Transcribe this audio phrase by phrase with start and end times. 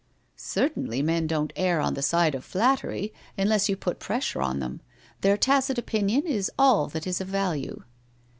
[0.35, 4.81] 'Certainly, men don't err on the side of flattery, unless you put pressure on them.
[5.21, 7.83] Their tacit opinion is all that is of value.'